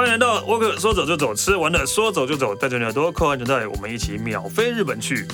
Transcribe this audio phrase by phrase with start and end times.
[0.00, 5.26] 欢迎来到沃克，说走就走，吃完了说走就走，带着你耳朵扣安全带，我们一起秒飞日本去。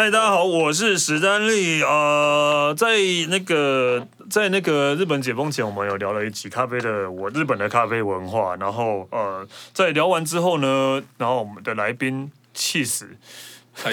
[0.00, 1.82] 嗨，大家好，我是史丹利。
[1.82, 2.96] 呃，在
[3.28, 8.56] 那个在那个日本解封前，我们有聊了一集咖啡的我日本的咖啡文化。
[8.56, 13.10] 然后呃，在聊完之后呢，然后我们的来宾气死，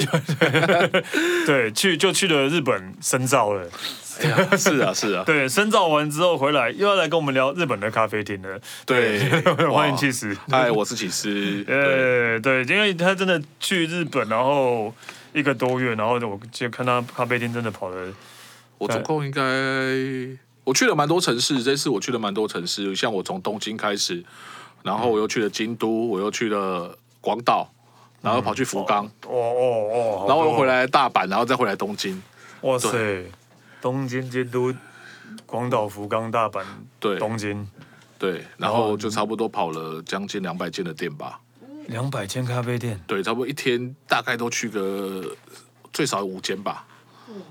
[1.46, 3.70] 对，去就去了日本深造了。
[4.22, 8.58] 哎呀，是啊，是啊，对，深造完之后回来又要来跟我们聊日本的咖啡厅了。
[8.86, 9.20] 对，
[9.70, 10.34] 欢迎气死。
[10.50, 11.30] 嗨，我是起司。
[11.68, 14.94] 呃，对，因为他真的去日本，然后。
[15.38, 18.14] 一个多月，然后我就看他咖啡厅真的跑了。
[18.78, 19.42] 我总共应该
[20.64, 24.24] 我去了蛮多城市，这次我去了蛮多城市，像我从东京开始，
[24.84, 27.68] 然后我又去了京都，我又去了广岛，
[28.22, 32.22] 然后跑去福冈，哦哦哦，然后又回来大阪，然后再回来东京。
[32.62, 33.26] 哇塞，
[33.82, 34.74] 东京、京都、
[35.46, 36.64] 广岛、福冈、大阪，
[37.00, 37.68] 对，东京，
[38.20, 41.40] 对，然后就差不多跑了将近两百间的店吧。
[41.88, 45.36] 两百间咖啡店，对，差不多一天大概都去个
[45.92, 46.86] 最少五间吧。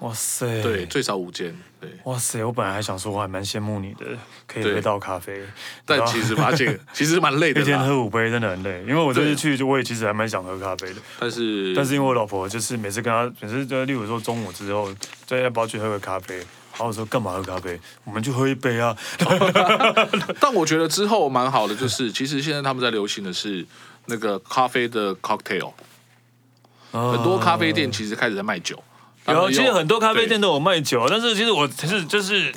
[0.00, 1.90] 哇塞，对，最少五间，对。
[2.04, 4.06] 哇塞，我本来还想说，我还蛮羡慕你的，
[4.46, 5.42] 可以喝到咖啡。
[5.84, 7.60] 但其实发现， 其实蛮累的。
[7.60, 11.00] 一天喝五杯真的很累，因为我这次去，就我也其实还蛮想喝咖啡的。
[11.20, 14.88] 但是，但是因为我老婆就是每次跟她，每次就例如说中午之后，
[15.26, 16.38] 再要不要去喝个咖啡？
[16.38, 17.78] 然后我说干嘛喝咖啡？
[18.04, 18.96] 我们就喝一杯啊。
[20.40, 23.64] 但我觉得之后蛮好的，就是其实现在他们在流行的是。
[24.06, 25.72] 那个咖啡的 cocktail，
[26.90, 28.82] 很多咖啡店其实开始在卖酒。
[29.28, 32.54] 有，其实很多咖啡店都有卖酒，但是其实我是就是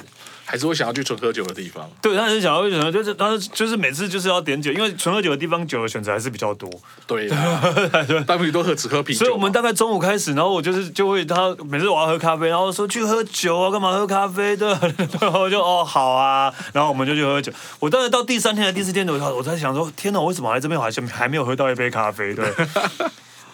[0.50, 1.88] 还是会想要去纯喝酒的地方。
[2.02, 2.92] 对，他是想要去什么？
[2.92, 6.68] 就是他就是每次就是要点酒，因为纯喝酒的地方酒的选择还是比较多。
[7.06, 7.30] 对，
[8.26, 9.20] 大部分都喝只喝啤酒。
[9.20, 14.70] 所以我们大概中午开始，然后我就是就会他每次我要喝咖啡，然后说去喝酒啊，干嘛喝咖啡的？
[15.22, 17.52] 然后就哦好啊，然后我们就去喝酒。
[17.80, 22.34] 我当时到第三天还是第四天的时候，我在想说，天哪，我为什么来这边我还还没有喝到一杯咖啡？
[22.34, 22.52] 对。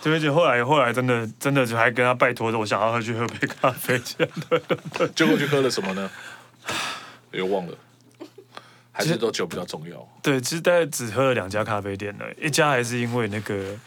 [0.06, 5.08] 对，就后来后来真的真的就还跟他拜托着，我想要喝去喝杯咖啡，这样的。
[5.16, 6.08] 结果去喝了什么呢？
[7.32, 7.78] 又忘了，
[8.92, 10.08] 还是都酒比较重要。
[10.22, 13.78] 对，其实大概只喝了两家咖啡店了，一家还是因为那个，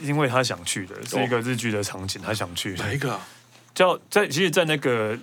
[0.00, 2.74] 因为他想去的，是一个日剧的场景，他想去。
[2.74, 3.20] 哪一个啊？
[3.74, 5.18] 叫在，其实，在那个，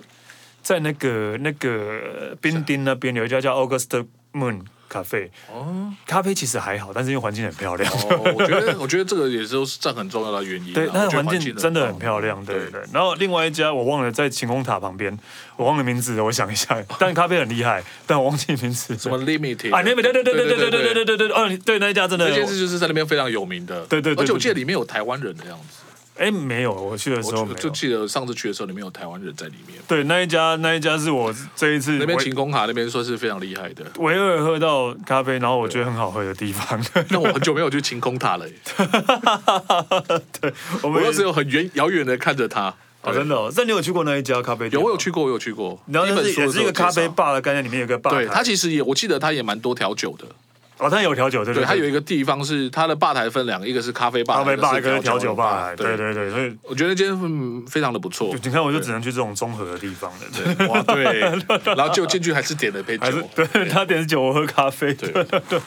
[0.62, 4.64] 在那个那个冰丁那边有一家叫 August Moon。
[4.94, 7.92] 咖啡哦，咖啡其实还好，但是因为环境很漂亮。
[7.92, 10.72] 哦，我觉得，我觉得这个也是占很重要的原因。
[10.72, 12.80] 对，但是环境真的很漂亮，对对对。
[12.92, 15.18] 然后另外一家我忘了，在晴空塔旁边，
[15.56, 16.80] 我忘了名字，我想一下。
[17.00, 18.96] 但咖啡很厉害，但我忘记名字。
[18.96, 19.74] 什么 Limit？
[19.74, 21.30] 啊，Limit，对对对对对对对对对对对。
[21.30, 23.84] 哦，对，那一家真的，那件事就是在那边非常有名的。
[23.86, 25.78] 对对对，而且我记得里面有台湾人的样子。
[26.16, 29.78] 哎，没有，我去的时候就记得上次去的时候，里面有台湾人在里面。
[29.88, 36.80] 对，那一家那一家是我这一次那边晴空塔那边算是非常厉害的，唯二喝到咖啡，然后我觉得很好喝的地方。
[37.10, 38.46] 那我很久没有去晴空塔了。
[40.40, 40.52] 对，
[40.82, 42.74] 我们只有很远遥远的看着它。
[43.02, 43.36] 哦，真的？
[43.36, 44.80] 哦那你有去过那一家咖啡店？
[44.80, 45.78] 有，我有去过，我有去过。
[45.88, 48.10] 然后也是一个咖啡吧的概念，里面有个吧。
[48.10, 50.24] 对，它其实也，我记得它也蛮多调酒的。
[50.78, 58.34] 哦，它有调酒，对对，它有一个地方是它的吧台分两个，一个是咖啡吧，咖啡吧，一个是调酒吧，对对对，所以我觉得今天非常的不错。
[58.42, 60.18] 你看，我就只能去这种综合的地方了，
[60.56, 65.10] 对，哇， 对，然后就进去还是点了杯酒，对，他点的酒，我喝咖啡，对。
[65.12, 65.60] 对对。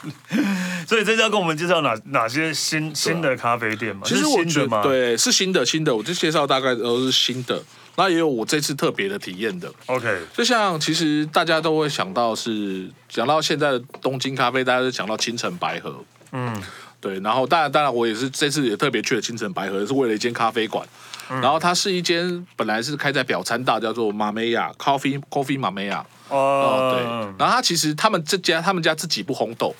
[0.86, 4.02] 所以这要跟我们介绍哪哪些新新的咖啡店嘛？
[4.04, 7.62] 其实我觉得对，是新的新的，我就介绍大概都是新的。
[7.98, 15.96] 那也有我这次特别的体验的，OK，就像其实大家都会想到是讲到现在的东京咖啡，大家都想到青城白河，
[16.30, 16.62] 嗯，
[17.00, 20.86] 对，然后当然当然我也是这次也特别去了青城白河，是为了一间咖啡馆，
[21.28, 27.02] 嗯、然后它是一间本来是开在表参道，叫做马梅亚 Coffee Coffee 马梅亚，哦，对，
[27.36, 29.74] 然后它其实他们这家他们家自己不烘豆，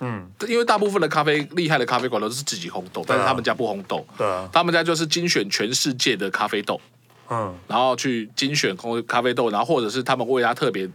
[0.00, 6.80] 嗯，因为大部分的咖啡厉害的咖啡馆都是自己烘豆，啊、但是他们家不烘豆，对、啊，他们家就是精选全世界的咖啡豆。
[7.30, 10.88] 嗯，然后去精选空咖啡豆，然后或者是他们为他特别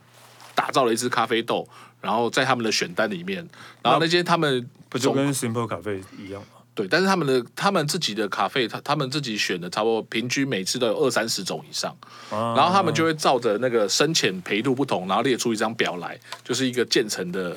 [0.55, 1.67] 打造了一支咖啡豆，
[2.01, 3.47] 然后在他们的选单里面，
[3.81, 6.47] 然后那些他们不就跟 Simple 咖啡一样吗？
[6.75, 11.95] 对，但是他们的他们自己的咖啡，他他们自己选的差不多平均每次都有二三十种以上，
[12.31, 17.55] 然后他们就会照着那个深浅焙度不同，然后列出一张表来，就是一个渐层的。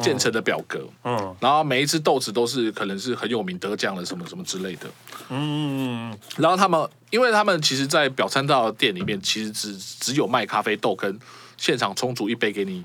[0.00, 4.86] 建成的表格，嗯，然后每一只豆子都是可能是很有名得奖的什么什么之类的，
[5.30, 11.18] 嗯，然后他们，因为他们其实，在表参道店里面，其实只只有卖咖啡豆跟
[11.56, 12.84] 现场冲煮一杯给你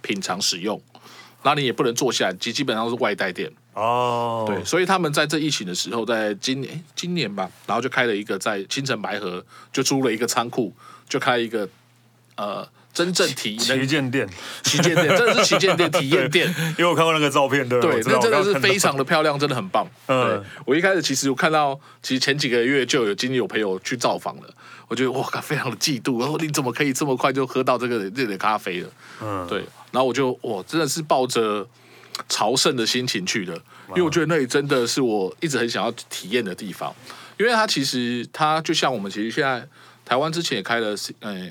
[0.00, 0.80] 品尝使用，
[1.42, 3.50] 然后你也不能坐下来，基基本上是外带店。
[3.74, 10.74] 哦，对，所以他们在这疫情的时候，在今年今年吧，然后就开了一个在青城白河，就租了一个仓库，
[11.08, 11.68] 就开一个
[12.36, 12.68] 呃。
[12.92, 14.28] 真正体旗舰店，
[14.62, 16.46] 旗舰店，真的是旗舰店体验店，
[16.78, 19.86] 因为我看过那个照片，对，对，那真的是非常的漂亮，真的很棒。
[20.08, 24.54] 嗯，我一开始其实我看到，其实前几个月就有经历有朋友去造访了，
[24.88, 28.88] 我觉得哇，非常的嫉妒，然后你怎么可以这么快就喝到这个这里的咖啡了？
[29.22, 29.60] 嗯，对，
[29.90, 31.66] 然后我就哇，真的是抱着
[32.28, 33.54] 朝圣的心情去的，
[33.88, 36.94] 因为我觉得那里真的是我一直很想要体验的地方，
[37.38, 39.66] 因为它其实它就像我们其实现在
[40.04, 41.48] 台湾之前也开了，呃。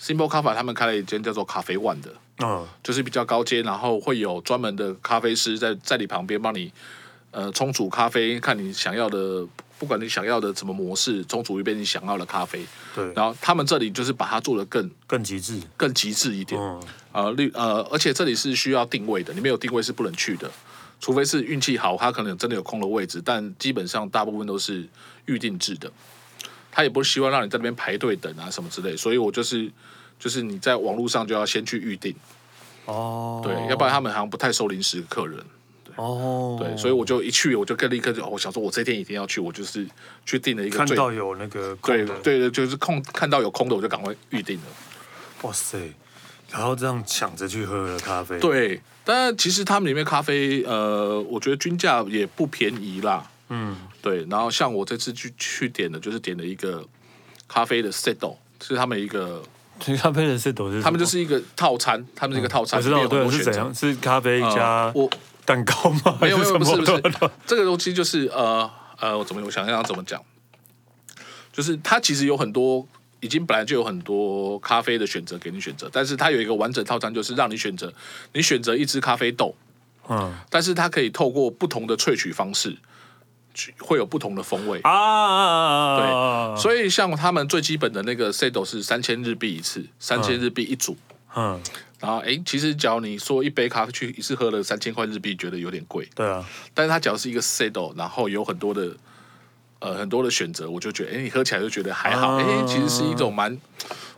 [0.00, 6.72] Simple Coffee 他们开了一间叫做咖啡 One 的，嗯，就是比较高阶，然后会有专门的咖啡师在在你旁边帮你，
[7.32, 9.44] 呃，冲煮咖啡，看你想要的，
[9.78, 12.64] 不管你想要的什么模式，冲煮一杯你想要的咖啡。
[12.94, 16.60] 对，然后他们这里就是把它做得更更极致，更极致一点。
[16.60, 20.48] 嗯，呃，绿呃，而且这里是需要定位的，你没有定位是不能去的，
[21.00, 24.88] 除非是运气好，他可能真的有空的位置，但基本上大部分都是
[25.26, 25.90] 预定制的。
[26.70, 29.70] 他也不是希望让你在那边排队等啊什么之类，所以我就是
[30.18, 32.14] 就是你在网络上就要先去预定。
[32.84, 35.36] 哦，对，要不然他们好像不太收临时客人，
[35.84, 35.92] 对。
[35.96, 39.86] 哦，对，所以我就一去我就跟立刻就，我想说我这天一定要去，我就是
[40.24, 44.62] 去订了一个，看到有那个对对对，就是空看到有空的我就赶快预定了，
[45.42, 45.92] 哇塞，
[46.50, 53.30] 然后这样抢着去喝了咖啡，对，但其实他们里面咖啡呃，我觉得均价也不便宜啦。
[53.50, 56.86] 嗯，对，然后像我这次去去点的，就是点了一个
[57.46, 59.42] 咖啡的 set，是他们一个
[60.00, 65.08] 咖啡的 set 是，他们就是一个套餐，他们是一个套餐，我知道对是怎样，是咖啡加我
[65.44, 66.18] 蛋糕吗？
[66.20, 67.02] 没有没有不是不是，
[67.46, 70.20] 这个东西就是呃呃，我怎么我想想怎么讲，
[71.50, 72.86] 就是它其实有很多，
[73.20, 77.90] 已经本来就有很多咖啡的选择给你选择，但是它有一个完整套餐，就是让你选择，
[78.34, 79.54] 你选择一支咖啡豆，
[80.10, 82.76] 嗯，但是它可以透过不同的萃取方式。
[83.78, 84.80] 会有不同的风味。
[84.82, 90.96] 啊，对，所以像他们最基本的那个 set 是三千日币一次，三千日币一组，
[91.34, 91.60] 嗯，
[91.98, 98.96] 然后哎，其实只要你说一杯咖啡去一次喝了三千块日币，觉得有点贵，对啊，但是它只要是一个 set，然后有很多的
[99.80, 103.58] 呃很多的选择，我就觉得哎，你喝起来就觉得还好，哎，其实是一种蛮，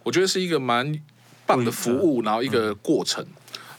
[0.03, 1.01] 我觉得是一个蛮
[1.47, 3.27] 棒的服务，然后一个过程。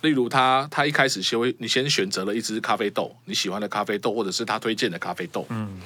[0.01, 5.79] 例如他，他他一开始先会，你先选择了一支咖啡豆，你喜欢的咖啡豆，或者是他推荐的咖啡豆，嗯，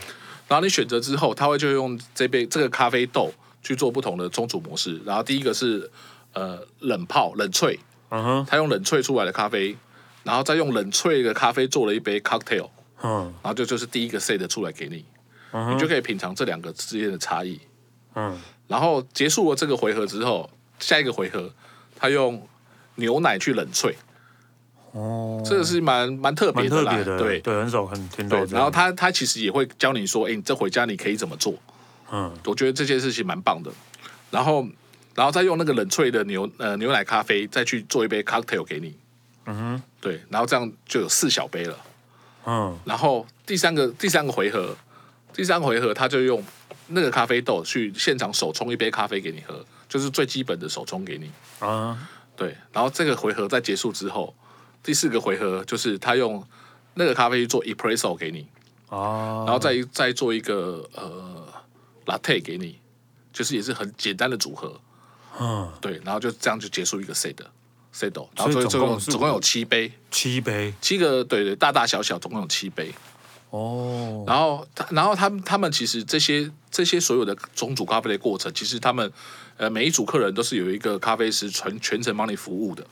[0.47, 5.01] 然后你选择之后，他会就用这杯这个咖啡豆去做不同的冲煮模式。
[5.05, 5.91] 然后第一个是
[6.33, 7.77] 呃冷泡冷萃，
[8.09, 9.75] 嗯哼，他用冷萃出来的咖啡，
[10.23, 12.69] 然后再用冷萃的咖啡做了一杯 cocktail，
[13.03, 15.03] 嗯，然后就就是第一个 set 出来给你，
[15.51, 17.59] 嗯，你就可以品尝这两个之间的差异，
[18.15, 18.39] 嗯，
[18.69, 21.51] 然后结束了这个回合之后，下一个回合
[21.97, 22.47] 他用
[22.95, 23.93] 牛奶去冷萃。
[24.95, 28.45] 哦，这个是蛮蛮特别的啦，的对对，很少很听到。
[28.45, 31.53] 然后他他其实也会教你说，哎，你这回家你可以怎么做？
[32.09, 33.69] 嗯，我觉得这件事情蛮棒的。
[34.31, 34.65] 然后，
[35.13, 38.95] 然后再用那个冷萃的牛呃牛奶咖啡，再去做一杯 cocktail 给你。
[39.47, 41.77] 嗯哼，对，然后这样就有四小杯了。
[42.45, 44.77] 嗯，然后第三个第三个回合，
[45.33, 46.41] 第三个回合他就用
[46.87, 51.29] 那个咖啡豆去现场手冲一杯咖啡给你喝，就是最基本的手冲给你。
[51.59, 52.07] 啊，
[52.37, 54.33] 对，然后这个回合在结束之后。
[54.85, 56.45] 第四个回合就是他用
[56.93, 58.45] 那个咖啡去做 espresso 给你，
[58.89, 61.47] 哦，然后再再做一个呃
[62.05, 62.77] latte 给你，
[63.33, 64.79] 就是也是很简单的组合，
[65.39, 67.33] 嗯，对，然后就这样就结束一个 set
[67.91, 72.93] set，然后所以总共总共有七杯，七杯，七个对对，大大小小总共有七杯，
[73.49, 79.11] 哦，然后他然后他们他们其实这些这些所有的冲煮咖啡的过程，其实他们
[79.57, 82.85] 呃每一组客人都是有一个咖啡师全全程帮你服务的，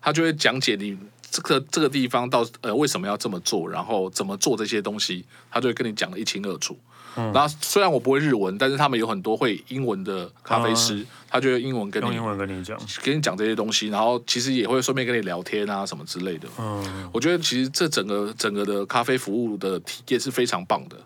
[0.00, 0.98] 他就会讲解你。
[1.30, 6.76] 这个这个地方到呃为什么要这么做，然后怎么做这些东西，他就会跟你讲的一清二楚。
[7.16, 16.46] 嗯，然后虽然我不会日文，但是他们有很多会英文的咖啡师，嗯、他就用英文跟你用英文跟你讲，跟你讲这些东西，然后其实也会顺便跟你聊天啊什么之类的。
[16.58, 20.96] 嗯，我觉得其实这整个整个的咖啡服务的体验是非常棒的。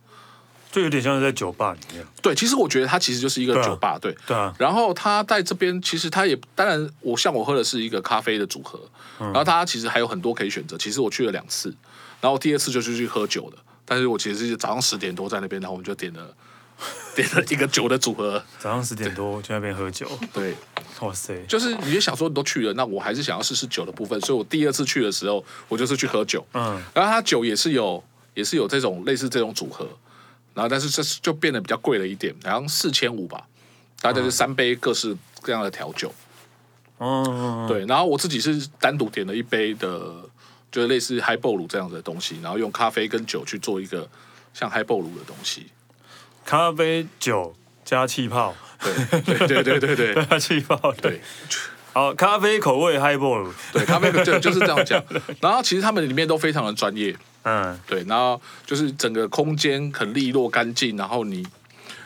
[0.72, 2.04] 就有点像是在酒吧里面。
[2.22, 4.10] 对，其实我觉得它其实就是一个酒吧，对。
[4.12, 4.52] 对，对啊。
[4.58, 8.80] 然后它在这边，其实它也当然，我像我喝的是一个咖啡的组合，
[9.20, 10.76] 嗯、然后它其实还有很多可以选择。
[10.78, 11.72] 其实我去了两次，
[12.22, 13.58] 然后第二次就是去喝酒的。
[13.84, 16.34] 但是我其实是早上十点多在那边，然后我们就点了
[17.14, 18.42] 点了一个酒的组合。
[18.58, 20.08] 早上十点多去那边喝酒。
[20.32, 20.54] 对，
[21.00, 21.44] 哇塞！
[21.46, 24.18] 就是你就想说你都去了，那我还是想要试试酒的部分。
[24.22, 26.46] 所以我第二次去的时候，我就是去喝酒。
[26.54, 26.80] 嗯。
[26.94, 28.02] 然后他酒也是有，
[28.32, 29.86] 也是有这种类似这种组合。
[30.54, 33.46] 然后，但是这就变得比较贵了一点，好像四千五吧，
[34.00, 36.12] 大概是三杯各式各样的调酒。
[36.98, 37.84] 嗯，对。
[37.86, 40.14] 然后我自己是单独点了一杯的
[40.70, 44.08] 就是类似 Highball 这样子的东西，然后用咖啡跟酒去做一个
[44.54, 45.66] 像 Highball 的东西。
[46.44, 47.54] 咖啡酒
[47.84, 51.12] 加气泡，对对对对对对， 加气泡，对。
[51.12, 51.20] 对
[51.92, 55.04] 好，咖啡口味 Highball，对，咖啡就就是这样讲。
[55.42, 58.04] 然后其实他们里面都非常的专业，嗯，对。
[58.04, 61.46] 然后就是整个空间很利落干净，然后你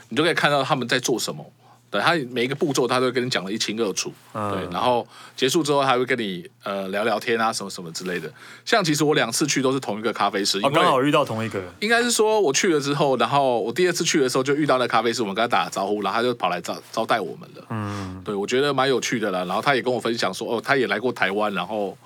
[0.09, 1.45] 你就可以看到他们在做什么。
[1.91, 8.31] 对，他每一个步骤他都会跟你讲的一清二楚，嗯、对，然后结束之后还会跟你呃聊聊天啊什么什么之类的。
[8.65, 11.63] 像其实我两次去都是同一个咖啡师，哦，刚好遇到同一个。
[11.81, 17.65] 应该是说我去了之后，然后我第二次去的时候就遇到那咖啡师，我们跟他打了招呼，然后他就跑来招招待我们了。
[17.71, 19.45] 嗯，对，我觉得蛮有趣的啦。
[19.45, 21.97] 然后他也跟我分享说，哦，他也来过台湾，然后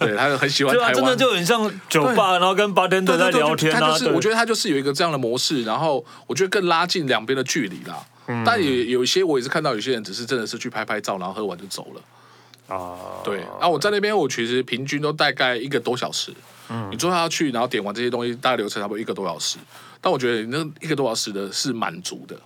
[0.00, 3.80] 对，他就很喜欢 台湾，真的就很像酒吧，然后跟 bartender 在聊天啊。
[3.80, 8.04] 他就是，我觉得他就是有一个这样的模式，然后我觉得更拉近两边的距离啦。
[8.26, 12.74] 嗯、但也有一些，我也是看到有些人只是真的是去拍拍照，然后喝完就走了。
[12.74, 13.38] 啊，对。
[13.38, 16.32] 然后我在那边，我其实平均都大概一个多小时。
[16.70, 19.58] 嗯，你坐下去，然后点完这些东西，大概流程差不多一个多小时。
[20.00, 22.40] 但我觉得那一个多小时的是满足的。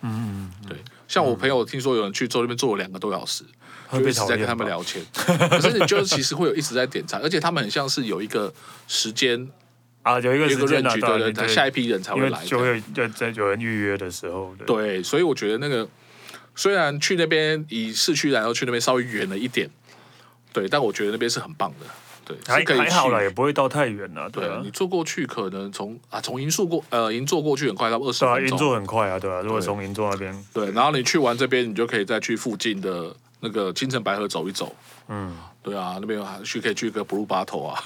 [0.00, 0.76] 嗯，对。
[1.06, 3.44] 像我朋友听说有人去坐那边坐了两个多小时，
[3.92, 5.04] 就一直在跟他们聊天。
[5.14, 8.52] 可是你就其实会有一直在点餐，而且他们很像是有一个
[8.88, 9.48] 时间。
[10.02, 14.54] 啊，有一个时间对对对，下一批人才会来，就会在在有人预约的时候。
[14.66, 15.86] 对，所以我觉得那个
[16.54, 19.68] 虽然去那边以市区来说，去那边稍微远了一点，
[20.52, 21.86] 对，但我觉得那边是很棒的，
[22.24, 24.60] 对，还还好了，也不会到太远了，对啊。
[24.64, 28.48] 你坐过去可能从啊从银座过呃银座过去很快，到二十分钟。
[28.48, 34.74] 银座很快啊，对啊，如果从银座那边，对，然后你去完这边，你就可以再去附近的那个清澄白河走一走，
[35.08, 37.84] 嗯，对啊，那边还去可以去一个 Blue Bottle 啊。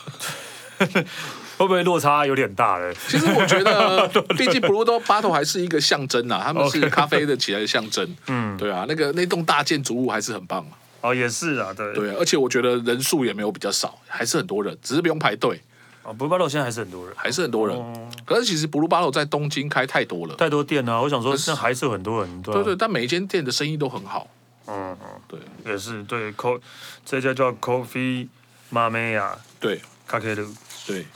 [1.57, 2.95] 会不会落差有点大嘞？
[3.09, 8.17] 其实我觉得， 毕竟 Blue Bottle 还是一个象征呐，他们是咖啡的起来的象征。
[8.27, 10.73] 嗯，对啊，那个那栋大建筑物还是很棒啊。
[11.01, 11.93] 哦，也是啊，对。
[11.95, 15.61] 对，而且我觉得人数也没有比较少，还是很多人，只是不用排队。
[16.03, 18.11] 哦，Blue Bottle 现在还是很多人，还是很多人。
[18.25, 21.01] 可是其实 Blue Bottle 在东京开太多了，太多店了。
[21.01, 22.43] 我想说，现在还是很多人。
[22.43, 24.27] 对对，但每一间店的生意都很好。
[24.67, 25.39] 嗯嗯，对，
[25.71, 26.33] 也是对。
[26.33, 26.59] Co
[27.05, 28.29] 这家叫 Coffee
[28.73, 30.49] Mama 呀对，Kakeru，
[30.87, 31.07] 对。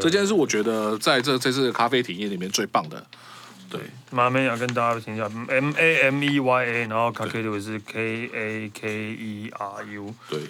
[0.00, 3.04] 这件事我觉得在这这次咖啡体验里面最棒的，
[3.70, 3.80] 对。
[4.10, 10.40] 马梅亚跟大家听一下，M A M E Y A，然后 Kakeru 是 K A K E R U，对。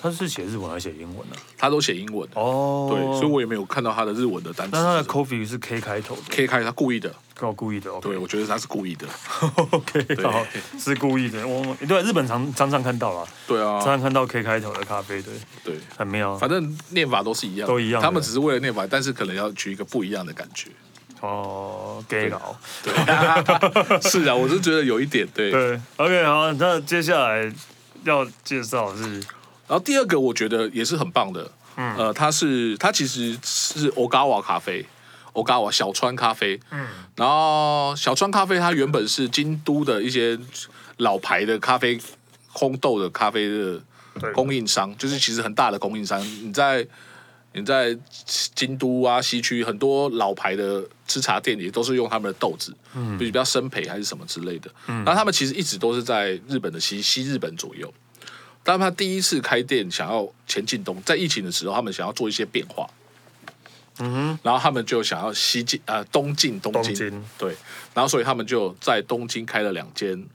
[0.00, 1.36] 他是写日文还是写英文呢？
[1.56, 4.72] 他都写英文哦，对，所以我也没有看到他的日文的单词。
[4.72, 7.90] 但他的 Coffee 是 K 开头的，K 开他故意的，我故意的。
[8.00, 9.06] 对，我觉得他是故意的。
[9.70, 10.46] OK，好，
[10.78, 11.46] 是故意的。
[11.46, 15.32] 我对日本常常常看到了，对啊，常常看到 K 开头的咖啡，对
[15.64, 16.36] 对，很妙。
[16.36, 18.00] 反正念法都是一样，都一样。
[18.00, 20.70] 他们只是为了念法，但是可能要取一个不一样的感觉。
[21.20, 22.92] 哦，gay 佬，对，
[24.08, 25.50] 是啊，我是觉得有一点对。
[25.50, 27.50] 对，OK，好，那接下来
[28.04, 29.20] 要介绍是。
[29.68, 34.86] 然后第二个我觉得也是很棒的，嗯，呃，它是它其实是 Ogawa 咖啡
[35.32, 40.38] ，Ogawa 小川咖啡，嗯，然后小川咖啡它原本是京都的一些
[40.98, 42.00] 老牌的咖啡
[42.52, 43.80] 烘豆的咖啡的
[44.32, 46.20] 供应商，就是其实很大的供应商。
[46.42, 46.86] 你在
[47.52, 47.98] 你在
[48.54, 57.92] 京都啊西区很多老牌的吃茶店里都是用他们的豆子，嗯，比较生培还是什么之类的，嗯，那他们其实一直都是在日本的西西日本左右。
[58.66, 62.84] 当他第一次开店，想要前进东，在疫情的时候，他们想要做一些变化，
[64.00, 67.56] 嗯哼，然后他们就想要西进呃东进东京，东京对，
[67.94, 70.26] 然后所以他们就在东京开了两间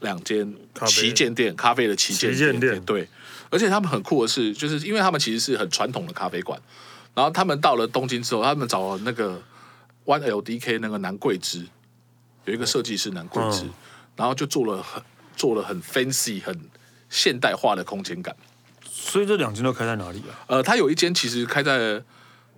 [0.00, 0.54] 两间
[0.86, 3.08] 旗舰店，咖啡的旗舰店，店，对，
[3.48, 6.60] 而且他们很酷的是，就是因为他们其实是很传统的咖啡馆，
[7.14, 9.42] 然后他们到了东京之后，他们找了那个
[10.04, 11.66] One LDK 那个南桂枝，
[12.44, 13.72] 有一个设计师南桂枝，嗯、
[14.16, 15.02] 然后就做了很
[15.34, 16.54] 做了很 fancy 很。
[17.08, 18.34] 现代化的空间感，
[18.82, 20.34] 所以这两间都开在哪里啊？
[20.46, 22.02] 呃，它有一间其实开在，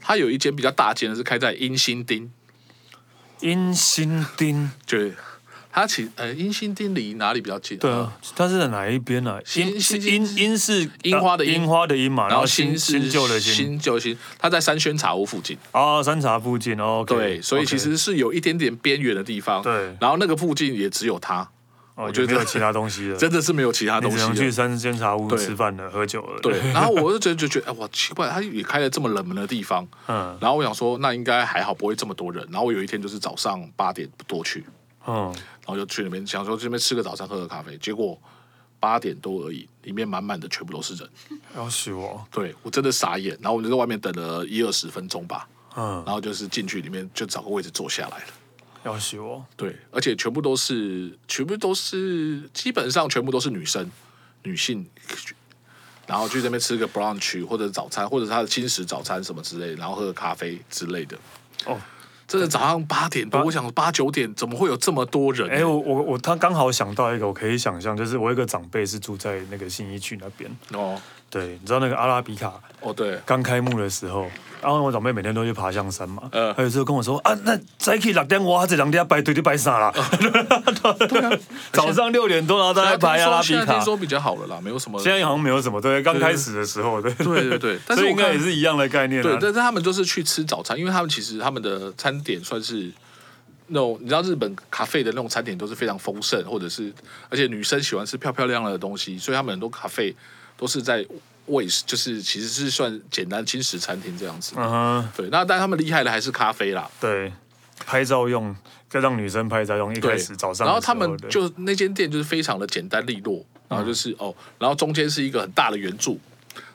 [0.01, 2.31] 它有一间比较大间的是开在阴心町。
[3.41, 5.13] 阴心町，对，
[5.71, 7.77] 它其呃阴心町离哪里比较近？
[7.77, 9.39] 对啊，它是在哪一边呢？
[9.57, 15.59] 鹰是鹰鹰是樱花的樱花的樱嘛，然后新是新旧的新新旧新，它在三轩茶屋附近。
[15.73, 17.05] 哦，三茶附近哦。
[17.07, 19.61] 对，所以其实是有一点点边缘的地方。
[19.63, 21.47] 对，然后那个附近也只有它。
[21.97, 24.19] 我觉得没有其他东西了， 真的是没有其他东西。
[24.19, 26.39] 只能去三间茶屋吃饭了、喝酒了。
[26.43, 29.87] 对， 然后我就觉得就觉得，哎，哇，奇怪，他也开了这么冷门的地方。
[30.07, 30.37] 嗯。
[30.41, 32.47] 然后我想说，那应该还好，不会这么多人。
[32.51, 34.63] 然后我有一天就是早上八点多去，
[35.07, 35.33] 嗯，
[35.65, 37.77] 然后就去那边想说这边吃个早餐，喝个咖啡。
[37.79, 38.19] 结果
[38.79, 41.09] 八点多而已，里面满满的全部都是人。
[41.57, 42.23] 要死我！
[42.31, 43.35] 对我真的傻眼。
[43.41, 45.49] 然后我就在外面等了一二十分钟吧。
[45.75, 46.03] 嗯。
[46.05, 48.25] 然后就是进去里面就找个位置坐下来了。
[48.87, 49.45] 要死我！
[49.57, 53.91] 对，而且全部都是，全部都是，基本上全部都是女生，
[54.43, 54.87] 女性，
[56.07, 61.19] 然后去这边吃个 brunch 或者早餐，或者他的轻食早餐什么之类，然后喝个咖啡之类的。
[61.67, 61.79] 哦。
[62.29, 65.49] 真的早上八点多，我想八九点怎么会有这么多人？
[65.49, 70.51] 哎，我我我他刚好想到一个，我可以想象，就是我有一个长辈是住在那个新一区那边。
[70.73, 71.01] 哦，
[71.39, 72.53] 对，你知道那个阿拉比卡？
[72.81, 74.23] 哦，对，刚开幕的时候，
[74.63, 76.23] 然后我长辈每天都去爬象山嘛。
[76.33, 79.93] 嗯，他有时候跟我说啊，那再去六点，我这两天排队就排啥了？
[81.73, 83.75] 早上六点多，然后大家排阿拉比卡。
[83.75, 84.99] 听说比较好了啦，没有什么。
[85.03, 87.79] 现在好像没有什么，对，刚开始的时候，对，对对对。
[87.87, 89.23] 但是应该也是一样的概念。
[89.23, 92.91] 对，但是他们就是去吃早餐，因为他们其实他们的餐点算是。
[93.69, 96.93] 那种你知道日本咖啡的那种餐点都是非常丰盛，或者是
[97.29, 100.15] 而且女生喜欢吃漂漂亮亮的东西，所以他们很多咖啡
[100.57, 101.05] 都是在
[101.47, 104.55] 为就是其实是算简单轻食餐厅这样子。
[104.57, 105.29] 嗯哼，对。
[105.31, 106.91] 那但他们厉害的还是咖啡啦。
[107.01, 107.33] 对，
[107.85, 108.55] 拍照用，
[108.89, 109.95] 再让女生拍照用。
[109.95, 116.19] 一开始早上，然后他们就那间店就是非常的简单利落，然后就是、嗯、哦，然后中间是一个很大的圆柱，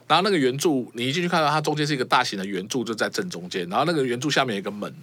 [0.08, 4.94] 然后那个圆柱你一进去看到它中间是一个大型的圆柱就在正中间，然后那个圆柱下面有一个门。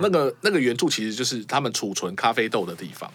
[0.00, 3.12] 那个那个圆柱其实就是他们储存咖啡豆的地方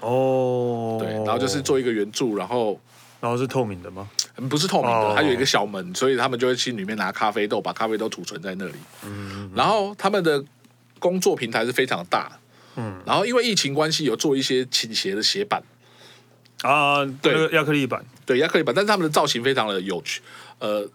[0.00, 2.78] 哦，对，然后就是做一个圆柱，然后
[3.20, 4.08] 然后是透明的吗？
[4.48, 8.74] 不是透明的，它有一个小门，所以他们就会去里面拿咖啡豆，把咖啡豆储存在那里。
[9.04, 10.44] 嗯，然后他们的
[10.98, 12.38] 工作平台是非常大，
[12.76, 15.62] 嗯，然后因为疫情关系，有做一些倾斜的斜板。
[16.62, 20.20] 啊，对，亚克力板，对，亚克力板，但是他们的造型非常的有趣，
[20.58, 20.88] 呃。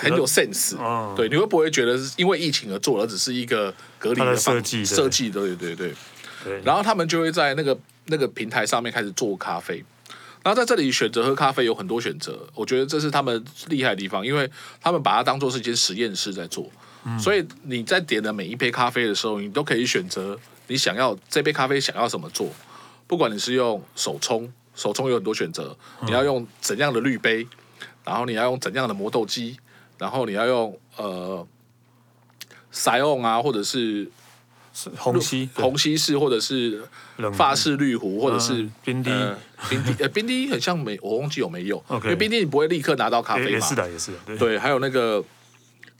[0.00, 0.76] 很有 sense，
[1.16, 5.28] 对，你会不会觉得是因为疫情而做，而只是一个隔离的设计设计？
[5.28, 5.92] 对对对。
[6.44, 6.60] 对。
[6.62, 7.76] 然后他们就会在那个
[8.06, 9.84] 那个平台上面开始做咖啡，
[10.42, 16.70] 然后在这里选择喝咖啡有很多选择，我觉得这是他们厉害的地方，因为他们把它当做是一间实验室在做，
[17.18, 22.50] 所以你在点的每一杯咖啡的时候，你都可以选择你想要这杯咖啡想要怎么做，
[23.06, 27.46] 不管你是用手冲，手冲有很多选择，你要用怎样的滤杯，
[28.04, 29.58] 然后你要用怎样的磨豆机。
[30.00, 31.44] 然后你要用呃，
[32.70, 34.08] 塞翁啊，或者是
[34.96, 36.82] 虹吸虹吸式，或者是
[37.34, 39.10] 法式绿壶，或者是冰滴，
[39.68, 45.24] 冰滴呃冰滴很像没，我忘记有没有，因为冰滴你不会立刻拿到咖啡嘛，也是的，也是的，对，还有那个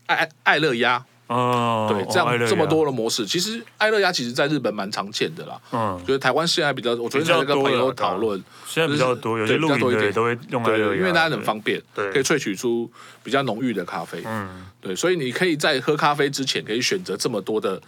[0.06, 1.04] 爱爱爱乐压。
[1.28, 5.60] 哦，对，这样这么多的模式，其实爱乐压其实在日本蛮常见的啦。
[5.72, 12.90] 嗯，就是台湾现在比较，我昨天在跟朋友讨论，现在比较多，有些露营的都会用爱乐压，因为大家很方便，对，可以萃取出
[13.22, 14.22] 比较浓郁的咖啡。
[14.24, 17.78] 嗯，对，所以你可以在喝咖啡之前可以选择这么多的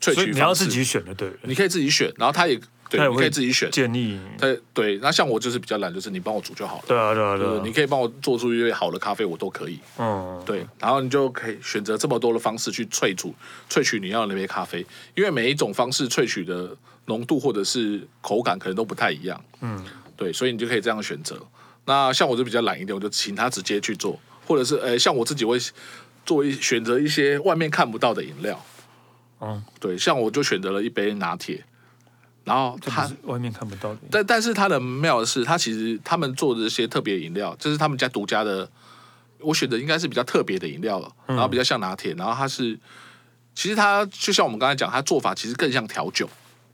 [0.00, 2.60] 萃取你要自己选的，对，你可以自己选，然后他也。
[2.90, 4.18] 对，你可以自己选建议。
[4.36, 6.84] 他对，那像我就是比较懒，就是你帮我煮就好了。
[6.88, 9.78] 对啊对啊对啊，你可以帮我做出一杯好的咖啡，我都可以。
[9.96, 13.32] 嗯，对，然后你就可以选择这么多的方式去萃取
[13.68, 14.84] 萃取你要的那杯咖啡，
[15.14, 19.40] 因为每一种方式萃取的浓度或者是口感可能都不太一样。
[19.60, 19.84] 嗯，
[20.16, 21.40] 对，所以你就可以这样选择。
[21.84, 25.56] 那像我就比较懒一点，我就请他直接去做，或者是呃，像我自己会
[26.26, 28.60] 做一选择一些外面看不到的饮料。
[29.40, 31.64] 嗯，对，像我就选择了一杯拿铁。
[32.42, 38.68] 然后他外面看不到的，但但是他的妙的是，他其实他们做的这些特别饮料，这是他们家独家的。
[39.40, 42.12] 我选的应该是比较特别的饮料了，然后比较像拿铁。
[42.14, 42.78] 然后它是，
[43.54, 46.28] 其实它就像我们刚才讲，它做法其实更像调酒。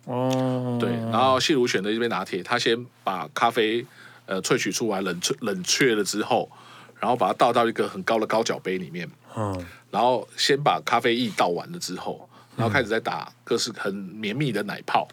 [0.05, 0.91] 哦，对。
[1.13, 3.87] 然后谢如选的一杯拿铁，他先把咖啡
[4.25, 6.51] 呃萃取出来，冷萃冷却了之后，
[6.99, 9.09] 然后把它倒到一个很高的高脚杯里面。
[9.37, 9.67] 嗯。
[9.91, 12.26] 然后先把咖啡液倒完了之后，
[12.57, 15.07] 然后开始在打各式很绵密的奶泡。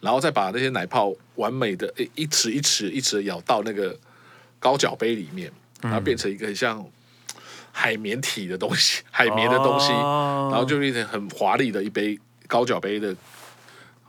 [0.00, 3.98] 然后再把那些奶泡完美的一匙一匙一匙舀到那个
[4.58, 6.84] 高脚杯里面，然后变成一个很像
[7.72, 13.16] 海绵体的东西，海绵的东西，然后就变成很华丽的一杯高脚杯的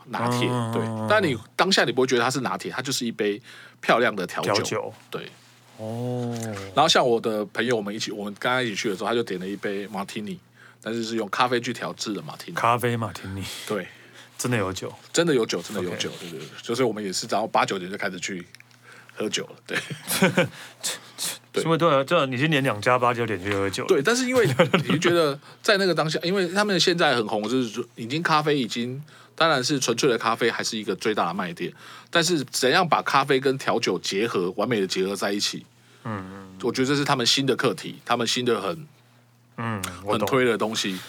[0.07, 0.49] 拿铁。
[0.73, 3.41] 对，但你当下你不会觉得它是拿铁，它就是一杯
[3.79, 4.53] 漂亮的调酒。
[4.53, 4.93] 调酒。
[5.09, 5.29] 对。
[5.77, 6.37] 哦。
[6.75, 10.37] 然后像我的朋友，我们一起，我们刚刚一起去的时候，他就点了一杯马提尼，
[10.85, 12.55] 但是是用咖啡去调制的马提尼。
[12.55, 13.43] 咖啡马提尼。
[13.67, 13.87] 对。
[14.37, 18.45] 真的有酒，真的有酒，真的有酒，对对对，就是我们也是早上八九点就开始去
[19.15, 19.77] 喝酒了，对。
[21.53, 24.01] 对，因为对啊，这你今年两家八九点去喝酒，对。
[24.03, 24.45] 但是因为
[24.89, 29.01] 你觉得在那个当下，因为他们现在很红，就是说已经咖啡已经
[29.35, 31.71] 当然是纯粹的咖啡还是一个最大的卖点，
[32.09, 35.65] 但是怎样把咖啡跟调酒结合，完美的结合在一起，
[36.03, 38.85] 嗯嗯，我觉得这是他们新的课题，他们新的很
[39.57, 40.99] 嗯很推的东西。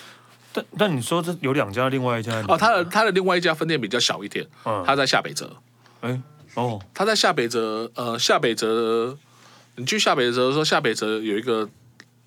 [0.53, 5.55] 但但你说这有两家，另外一家哦，他的他的另外一家分店比较小一点，嗯，他在下北泽，
[6.01, 6.19] 哎，
[6.55, 9.17] 哦，他在下北泽，呃，下北泽，
[9.77, 11.69] 你去下北泽的时候，下北泽有一个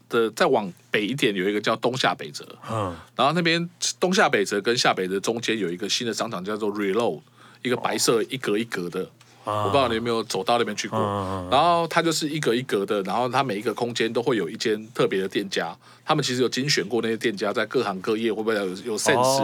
[0.10, 3.68] 的，再往北一点有一个叫东下北泽，嗯，然后那边
[4.00, 7.22] 东下北泽跟下北泽中间有一个新的商场叫做 Reload，
[7.64, 9.10] 一个白色一格一格的，
[9.46, 11.00] 我不知道你有没有走到那边去过。
[11.50, 15.76] 然后它就是一格一格的，然后它每一个空间都会有一间特别的店家。
[16.06, 19.40] 他们其实有精选过那些店家，在各行各业会不会有有 sense，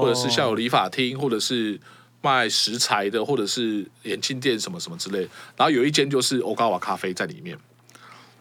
[0.00, 1.78] 或者是像有理发厅，或者是
[2.22, 5.20] 卖食材的，或者是眼镜店什么什么之类。
[5.56, 7.58] 然后有一间就是欧高瓦咖啡在里面。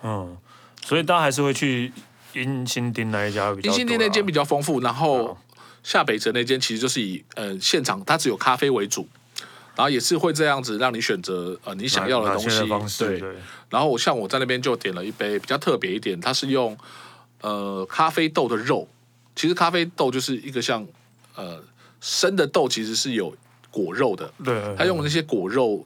[0.04, 0.38] 嗯，
[0.86, 1.92] 所以大家还是会去
[2.34, 3.70] 英新町那一家比较。
[3.70, 5.38] 英新町那间比较丰富，然后
[5.84, 9.08] 下北泽那间其实就是以呃现场它只有咖啡为主。
[9.80, 12.50] 然后也是会这样子让你选择呃你想要的东
[12.86, 13.24] 西，对。
[13.70, 16.78] 然后我像我在那边就点了一杯比较特别一点，它是用
[17.40, 18.86] 呃咖啡豆的肉，
[19.38, 20.86] 其实咖啡豆就是一个像
[21.36, 21.64] 呃
[22.02, 23.34] 生的豆，其实是有
[23.72, 24.76] 果肉的，对。
[24.76, 25.86] 他用那些果肉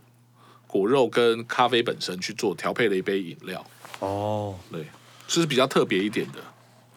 [0.66, 3.64] 果肉跟咖啡本身去做调配了一杯饮料，
[4.00, 4.88] 哦，对，
[5.28, 6.40] 就是比较特别一点的。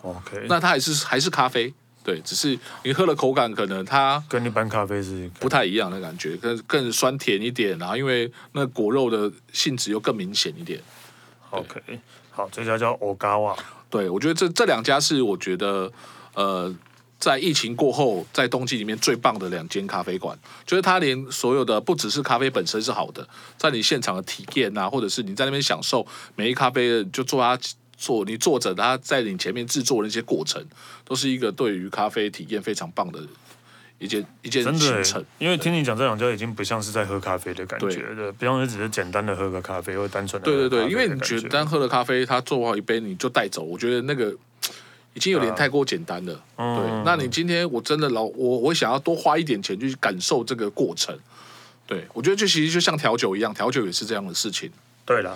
[0.00, 1.74] OK，那它还是还是咖啡。
[2.06, 10.80] 对，只是你喝的口感可能它跟一般咖啡是不太一样的感觉，更更酸甜一点，然后因为那果肉的性质又更明显一点。
[11.50, 11.80] OK，
[12.30, 13.56] 好，这家叫欧嘎瓦。
[13.90, 15.92] 对，我觉得这这两家是我觉得
[16.34, 16.72] 呃，
[17.18, 27.58] 在疫情过后在冬季里面最棒的两间咖啡馆，就是它连所有的不只是咖啡本身是好的，在你现场的体验啊，或者是你在那边享受每一咖啡就做它。
[27.96, 30.64] 做你坐着，他在你前面制作的那些过程，
[31.04, 33.20] 都是一个对于咖啡体验非常棒的
[33.98, 35.24] 一件一件行程。
[35.38, 40.44] 因为听你讲这两家已经不像是在喝咖啡的感觉，对，对，不像是只是简单的喝个咖啡或单纯的。
[40.44, 44.30] 对对对，因为你觉得单喝了咖啡，他做好一杯你就带走，我觉得那个
[45.14, 46.34] 已经有点太过简单了。
[46.56, 51.18] 啊、对，那你今天我真的老我我想要多花一点钱去感受这个过程。
[51.86, 54.70] 对，我觉得就其实就像调酒一样，调酒也是这样的事情。
[55.06, 55.34] 对了。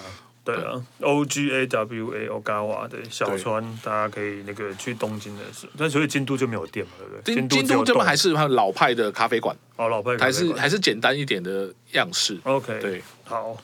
[0.57, 7.35] 对啊，O G A W A Ogawa 的小川，大家可以那个去东京的时候，但所以京都就没有店嘛，对不对？
[7.35, 12.39] 京京都这边还是老派的咖啡馆，哦，老派还是还是简单一点的样式。
[12.45, 13.57] OK，对，好，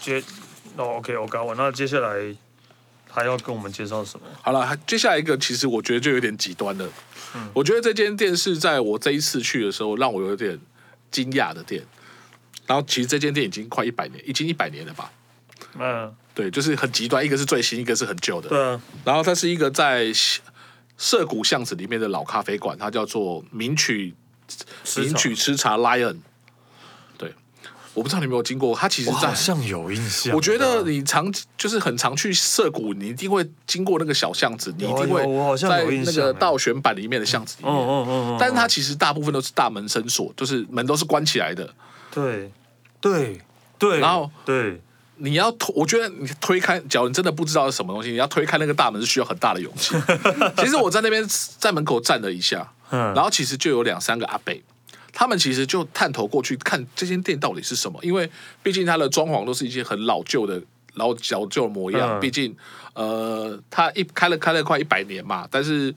[0.00, 0.22] 接，
[0.76, 2.34] 那 OK Ogawa，那接下来
[3.08, 4.26] 还要跟我们介绍什么？
[4.42, 6.88] 好了，接下来一个其实我觉得就有点极端了。
[7.34, 10.58] 嗯，我觉得这间店是在我这一次去的时候让我有点
[11.10, 11.82] 惊讶的店。
[12.68, 15.12] 然后其实这间店已经快一百年，已经一百年了吧？
[15.78, 18.50] 嗯，对，就是很极端，一个是最新，一个是很旧的。
[18.50, 20.12] 对啊，然后它是一个在
[20.98, 24.14] 涩谷巷子里面的老咖啡馆，它叫做名曲
[24.98, 26.18] 名曲吃茶 Lion。
[27.16, 27.32] 对，
[27.94, 30.34] 我不知道你有没有经过，它其实在好像有印象。
[30.34, 35.22] 我觉得你常就是很常去涩谷，你一定会经过那个小巷子，你一定会
[35.56, 37.74] 在那个倒旋板里面的巷子里面。
[37.74, 38.36] 嗯嗯嗯。
[38.38, 41.72] 但是它其实大部分都是大门深锁，就是门都是关起来的。
[42.10, 42.52] 对
[43.00, 43.40] 对
[43.78, 44.82] 对，然后对。
[45.18, 49.94] 你要推，我觉得你推开，假如你真的不知道是什么东西，你要推开那个大门是需要很大的勇气。
[50.58, 51.24] 其实我在那边
[51.58, 54.54] 在门口站了一下，然后其实就有两三个阿伯，
[55.12, 58.30] 他们其实就探头过去看这间店到底是什么，因为
[58.62, 60.60] 毕竟它的装潢都是一些很老旧的
[60.94, 62.56] 老老旧模样，毕竟
[62.94, 65.94] 呃，它一开了开了快一百年嘛，但是。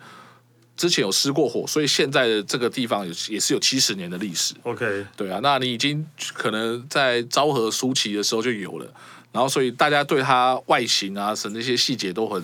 [0.79, 4.55] 之前有失过火，所以现在的这个地方也也是有七十年的历史。
[4.63, 8.89] OK，对啊，那你已经可能在昭和初期的时候就有了，
[9.33, 12.41] 然后所以大家对它外形啊，什么那些细节都很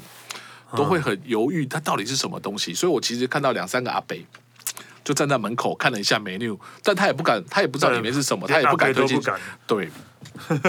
[0.75, 2.73] 都会很犹豫，它到底是什么东西。
[2.73, 4.17] 所以我其实看到两三个阿伯
[5.05, 9.21] 就站在门口看了一下 menu，但他也不敢，他也不知道里面是什么，他也不敢推进。
[9.65, 9.89] 对。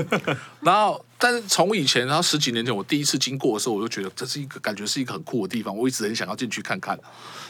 [0.60, 6.96] 然后，但是从以前，然后十几年前我第一次经过的时候，我就觉得这是一个感觉是一个很酷的地方，我一直很想要进去看看，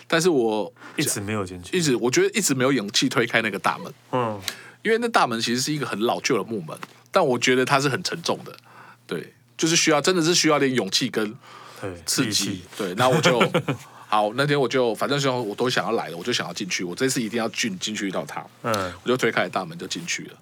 [0.07, 4.41] 但是我一直没有进去，一直我觉得一直没有勇气推开那个大门，嗯，
[4.83, 6.79] 因为那大门其实是一个很老旧的木门，
[7.11, 8.57] 但我觉得它是很沉重的，
[9.05, 11.37] 对，就是需要真的是需要点勇气跟
[12.07, 13.41] 刺激，对，那我就
[14.09, 20.39] 好，那天我就反正说我都想要来了，我就想要进去，我这次一定要进进去一道它，嗯，我就推开大门就进去了。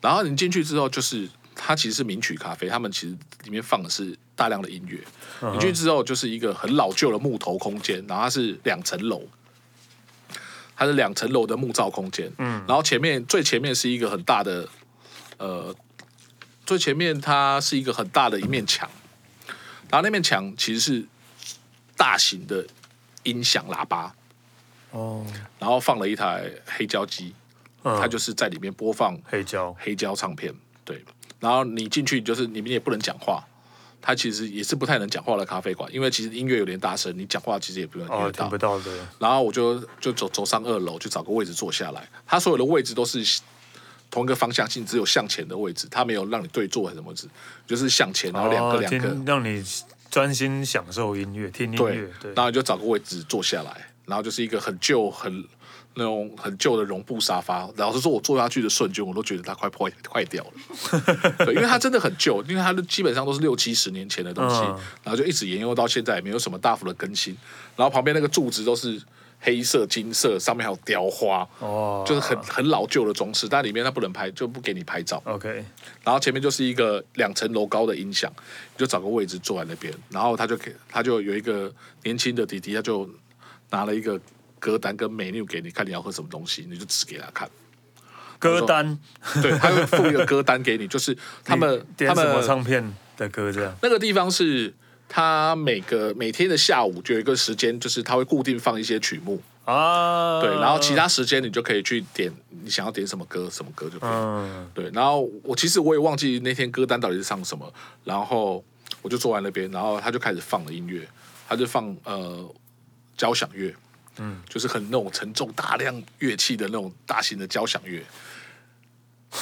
[0.00, 4.98] 然后你进去之后，就是它其实是名曲咖啡，他们其实里面放的是大量的音乐。
[5.40, 5.52] Uh.
[5.52, 9.22] 你进去之后，就是一个很老旧的木头空间，然后它是两层楼，
[10.74, 12.32] 它是两层楼的木造空间。
[12.38, 14.68] 嗯，然后前面最前面是一个很大的，
[15.38, 15.74] 呃，
[16.64, 18.90] 最前面它是一个很大的一面墙，
[19.90, 21.04] 然后那面墙其实是
[21.96, 22.66] 大型的
[23.24, 24.14] 音响喇叭。
[24.92, 25.26] 哦，
[25.58, 27.34] 然后放了一台黑胶机。
[27.86, 30.50] 它就是在里面播放黑胶黑胶唱片，
[30.86, 31.04] 对。
[31.38, 33.44] 然后你进去就是你们也不能讲话，
[34.00, 38.44] 它其实也是不太能讲话的咖啡馆，因为其实音乐有点大声，你讲话其实也不用听得到。
[38.44, 38.90] 听不到的。
[39.18, 42.08] 然后我就就走走上二楼，就找个位置坐下来。
[42.26, 43.42] 它所有的位置都是
[44.10, 47.28] 同一个方向性，只有向前的位置，它没有让你对坐什么子，
[47.66, 49.62] 就是向前，然后两个两个，让你
[50.14, 52.08] 专心享受音乐，听音乐。
[52.20, 52.32] 对。
[52.34, 55.44] 然后你就找个位置坐下来，然后就是一个很旧很。
[55.96, 60.50] 那种很旧的绒布沙发，老实说，我坐下去的瞬间，我都觉得它快破 坏掉了。
[61.38, 67.36] 对，因为它真的很旧，因为它的基本上都是六七十年前的东西，嗯、然后就一直沿用到现在，也没有什么大幅的更新。
[67.76, 69.00] 然后旁边那个柱子都是
[69.44, 73.46] 黑色、金色，上面还有雕花，哦，就是很很老旧的装饰。
[73.48, 75.22] 但里面它不能拍，就不给你拍照。
[75.26, 75.64] OK。
[76.02, 83.08] 然后前面就是一个两层楼高的音响，你就找个位置坐在那边，然后他就给他就有一个年轻的弟弟，他就
[83.70, 84.20] 拿了一个。
[84.60, 87.46] 歌单跟 menu 给你看，你要喝什么东西，你就指给他看。
[88.38, 88.98] 歌单，
[89.42, 92.82] 对，他会附一个歌单给你，就是他们点什么唱片
[93.18, 93.76] 的歌这样。
[93.82, 94.72] 那个地方是
[95.14, 100.40] 他每个每天的下午就有一个时间，就是他会固定放一些曲目啊。
[100.40, 104.10] 对，然后其他时间你就可以去点你想要点什么歌，什么歌就可以。
[104.10, 107.72] 嗯、对，然后我其实我也忘记那天歌单到底是唱什么，
[108.02, 108.64] 然后
[109.02, 111.06] 我就坐在那边，然后他就开始放了音乐，
[111.48, 112.52] 他就放呃
[113.16, 113.72] 交响乐。
[114.18, 118.02] 嗯，就是很那种沉重、大量乐器的那种大型的交响乐。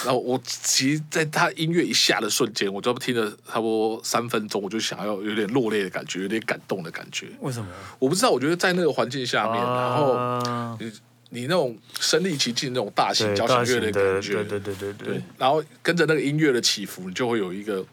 [0.05, 7.29] 然后我其实在他音乐一下的瞬间，我就听了差不多三分钟，我就想要有点落泪的感觉，有点感动的感觉。
[7.41, 7.69] 为什么？
[7.99, 8.31] 我不知道。
[8.31, 10.93] 我觉得在那个环境下面，啊、然后你
[11.29, 15.23] 你那种身临其境那种大型交响乐的感觉，对对对对对，对。
[15.37, 17.85] 然后跟着那个音乐的起伏，你就会有一个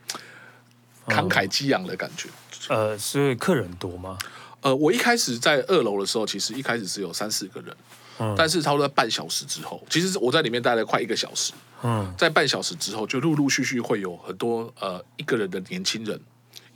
[1.07, 2.29] 慷慨激昂的感觉。
[2.69, 4.17] 呃，所以客人多吗？
[4.61, 7.73] 呃，我一开始在二楼的时候，其实一开始是有三四个人，
[8.19, 11.53] 嗯，但是差不多在半小时之后，其实我在里面待了快一个小时，
[11.83, 16.19] 嗯，在半小时之后，就陆陆续续会有很多呃一个人的年轻人，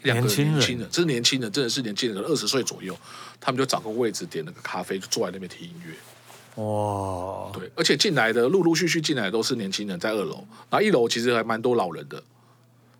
[0.03, 2.97] 两个年轻人，年轻人，这是年轻人，真的是年轻人，二十岁左右，
[3.41, 12.23] 他们就找个位置点了个咖啡，就坐在那边听音乐，哇，对，而且进来的陆陆续续进来的都是年轻人，在二楼，然后一楼其实还蛮多老人的，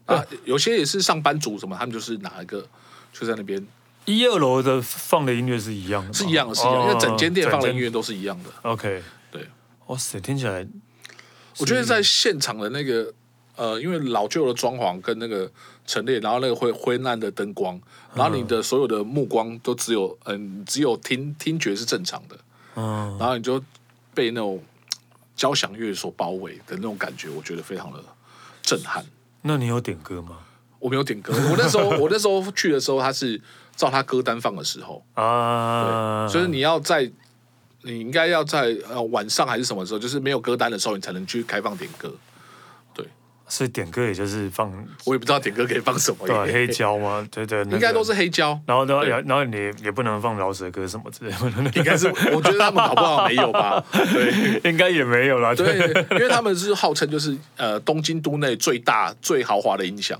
[0.05, 2.67] 啊，有些也是上班族什么，他们就是拿一个
[3.13, 3.65] 就在那边。
[4.05, 8.49] 一二楼的放的音乐是一样的，是一样的，是一样的，因为整间店放的音乐都是一样的。
[8.63, 9.47] OK，对，
[9.87, 10.67] 哇塞，听起来，
[11.59, 13.13] 我觉得在现场的那个
[13.55, 15.49] 呃，因为老旧的装潢跟那个
[15.85, 17.79] 陈列，然后那个灰灰暗的灯光，
[18.13, 22.37] 然后你的所有的目光都只有嗯，只有听听觉是正常的，
[22.75, 23.63] 嗯，然后你就
[24.13, 24.61] 被那种
[25.35, 28.03] 交响乐所包围的那种感觉，我觉得非常的
[28.61, 29.05] 震撼。
[29.43, 30.39] 那你有点歌吗？
[30.79, 33.39] 我没有点歌，我那时候我那时候去的时候，他是。
[33.75, 37.09] 照他歌单放的时候啊，所以你要在，
[37.81, 42.13] 你应该要在呃晚上还是什么时候，就是没有歌单的时候，你才能去开放点歌。
[42.93, 43.05] 对，
[43.47, 44.71] 所以点歌也就是放，
[45.05, 47.27] 我也不知道点歌可以放什么，对，黑胶吗？
[47.31, 48.57] 对对，应该都是黑胶。
[48.67, 53.83] 然后然后然后你也不能放饶舌歌什么之类的， 应该是我觉得他们搞不好没有吧？
[53.91, 55.55] 对，应该也没有啦。
[55.55, 55.77] 对，
[56.11, 60.19] 因为他们是号称就是呃东京都内最大最豪华的音响。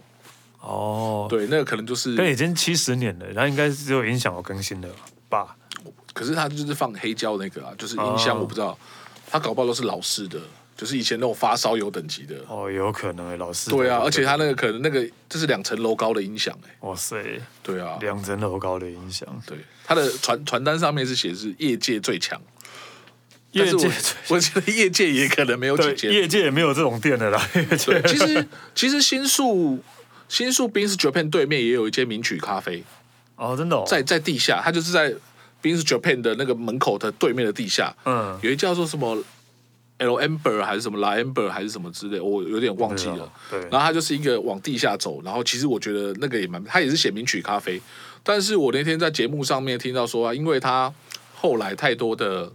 [0.64, 4.90] 哦，对，那个可能就是，但已经七十年了，然后应该是只有音响有更新的
[5.28, 5.58] 吧？
[6.14, 8.78] 可是他就是放黑胶那个啊，就是音箱，我不知道，
[9.30, 10.40] 他搞不好都是老式的，
[10.78, 12.38] 就是以前那种发烧友等级的。
[12.48, 13.72] 哦，有可能哎，老式。
[13.72, 16.70] 对啊，而且他那个可能那个就是两层楼高的音响哎。
[16.80, 17.22] 哇塞，
[17.62, 19.28] 对啊，两层楼高的音响。
[19.46, 22.42] 对，他的传传单上面是写是业界最强，
[23.52, 23.92] 业界
[24.30, 27.50] 我觉得业界也可能没有几间，业界也没有这种店的啦。
[27.54, 29.84] 对，其实其实新宿。
[30.28, 32.84] 新宿 Beans Japan 对面也有一间名曲咖啡
[33.36, 35.14] 哦，真的、哦，在在地下，它就是在
[35.62, 39.24] Beans Japan 的那个门口的对面的地下，嗯，有一叫做什么
[39.98, 43.32] L Amber 还是什么 La Amber 还是什么之类，我有点忘记了。
[43.50, 47.82] 对，然后它就是一个往地下走，然后其实我觉得那个也蛮，它也是写名曲咖啡，
[48.24, 50.94] 但是我那天在节目上面听到说啊，因为它
[51.36, 52.52] 后来太多的。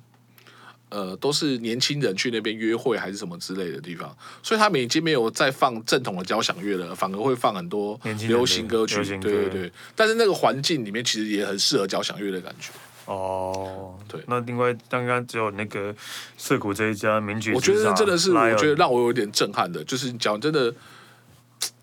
[0.91, 8.97] 呃，都是年轻人去那边约会还是什么之类的地方，所以他们已经没有再放正统的交响乐了，反而会放很多流行歌曲。
[9.19, 12.71] 对对对，但是那个环境里面其实也很适合交响乐的感觉。
[13.05, 14.21] 哦，对。
[14.27, 15.95] 那另外刚刚只有那个
[16.37, 20.75] 涩谷这一家名曲，我觉得真的是，我觉得让我有点震撼的，就是讲真的，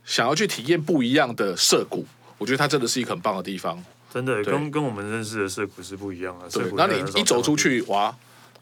[0.04, 2.06] 想要去体验不一样的涩谷，
[2.38, 3.84] 我觉得它真的是一个很棒的地方。
[4.14, 6.48] 真的，跟跟我们认识的涩谷是不一样的。
[6.50, 8.16] 对，那你一走出去，哇！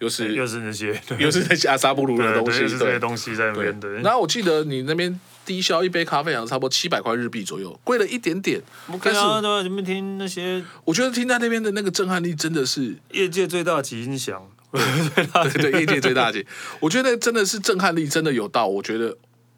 [0.03, 3.79] 又是又是那些，又是那些阿萨布鲁的东西，对，这些东西在那边。
[3.79, 8.61] 对，然后我记得你那边低消一杯咖啡好像差不多七百块日币左右，贵了一点点。
[9.01, 16.45] 但是你们听那些，我觉得听在那边的那个震撼力真的是业界最大级音响，对 对，业界最大级。
[16.81, 19.15] 我觉得真的是震撼力真的有到，我觉得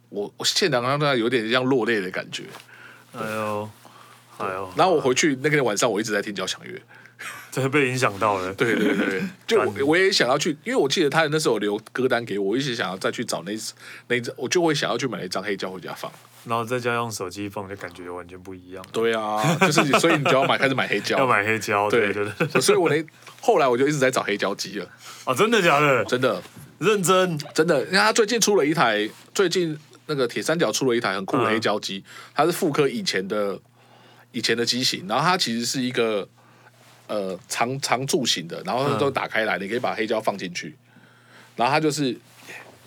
[0.09, 2.43] 我我现场让大家有点像落泪的感觉。
[3.17, 3.69] 哎呦，
[4.37, 6.79] 哎呦，然后我回去那个晚上我一直在听交响乐。
[7.63, 13.53] 这被影响到了，对对对， 就我，我也想要去，因为我记得他那时候留歌单给我，我一直想要再去找那
[14.07, 16.11] 那张，我就会想要去买一张黑胶回家放。
[16.43, 18.85] 然后在家用手机放，就感觉完全不一样。
[18.91, 22.61] 对啊，就是所以你就要买，开始买黑胶， 要买黑胶，对对对。
[22.61, 23.03] 所以我那
[23.39, 24.87] 后来我就一直在找黑胶机了。
[25.23, 26.03] 啊，真的假的？
[26.05, 26.43] 真的，
[26.79, 27.83] 认真，真的。
[27.85, 32.03] 因为他最近出了一台，最近那个铁三角出了一台很酷的黑胶机，
[32.35, 33.57] 它是复刻以前的
[34.33, 36.27] 以前的机型，然后它其实是一个
[37.07, 40.75] 呃长长柱形的，然后都打开来，你可以把黑胶放进去，
[41.55, 42.17] 然后它就是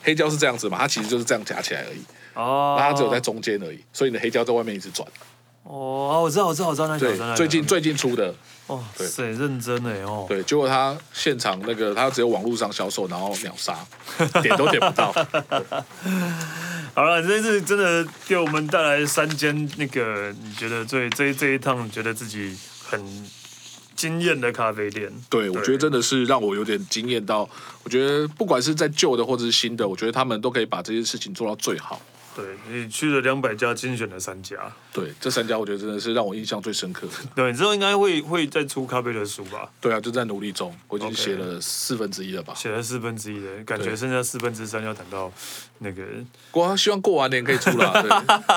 [0.02, 2.00] 黑胶是这样子嘛，它其实就是这样夹起来而已。
[2.34, 5.06] 哦，那它只有在中间而已，所以你的黑胶在外面一直转。
[5.64, 7.16] 哦，我知道，我知道，我知道那个。
[7.16, 8.34] 对，最近最近出的。
[8.68, 10.24] 哦，对，认真哎哦。
[10.28, 13.78] 对，结果他现场那个，他只有网络上销售，然后秒杀，
[14.40, 15.12] 点都点不到。
[16.94, 22.56] 好了，这次真的给我们带来三间那个，你觉得最这这一趟觉得自己
[22.88, 23.00] 很
[23.98, 25.12] 惊艳的咖啡店。
[25.28, 27.50] 对，我觉得真的是让我有点惊艳到，
[27.82, 32.00] 我觉得不管是在旧的或者是新的，我觉得他们都可以把这件事情做到最好。
[32.38, 34.56] 对，你去了两百家，精选了三家。
[34.92, 37.12] 对，这三家我觉得真的是让我印象最深刻的。
[37.34, 39.68] 对，之后应该会会再出咖啡的书吧？
[39.80, 42.54] 对啊，就在努力中，我已经写了四分之一了吧？
[42.54, 45.32] 写了四分之一的，感觉剩下四分之三要等到
[45.78, 46.04] 那个。
[46.52, 47.92] 我希望过完年可以出了，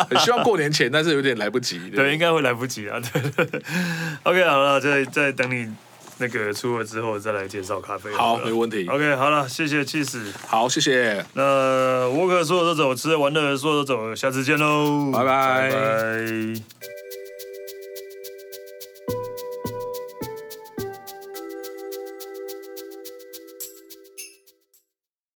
[0.07, 1.79] 对， 希望过年前，但是有点来不及。
[1.89, 3.01] 对，对应该会来不及啊。
[3.11, 3.61] 对，
[4.21, 5.73] OK，好了，再再等你。
[6.21, 8.11] 那个出了之后再来介绍咖啡。
[8.13, 8.87] 好，没问题。
[8.87, 10.31] OK，好了，谢谢 Cheese。
[10.47, 11.25] 好，谢谢。
[11.33, 15.69] 那我可说走就走，吃的玩的说走就走，下次见喽，拜拜。
[15.69, 17.00] 拜拜。